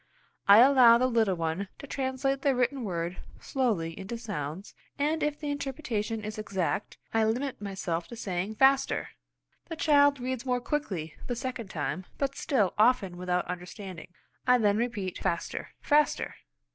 [0.47, 5.39] I allow the little one to translate the written word slowly into sounds, and if
[5.39, 9.09] the interpretation is exact, I limit myself to saying, "Faster."
[9.67, 14.11] The child reads more quickly the second time, but still often without understanding.
[14.47, 16.33] I then repeat, "Faster, faster."